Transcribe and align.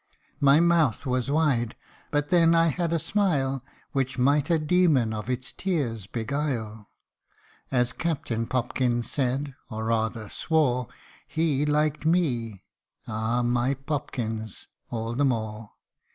My 0.39 0.59
mouth 0.59 1.05
was 1.05 1.29
wide, 1.29 1.75
but 2.09 2.29
then 2.29 2.55
I 2.55 2.69
had 2.69 2.91
a 2.91 2.97
smile 2.97 3.63
Which 3.91 4.17
might 4.17 4.49
a 4.49 4.57
demon 4.57 5.13
of 5.13 5.29
its 5.29 5.53
tears 5.53 6.07
beguile. 6.07 6.89
As 7.69 7.93
Captain 7.93 8.47
Popkins 8.47 9.11
said, 9.11 9.53
or 9.69 9.85
rather 9.85 10.27
swore, 10.29 10.87
He 11.27 11.67
liked 11.67 12.03
me, 12.07 12.63
(ah! 13.07 13.43
my 13.43 13.75
Popkins!) 13.75 14.65
all 14.89 15.13
the 15.13 15.23
more. 15.23 15.69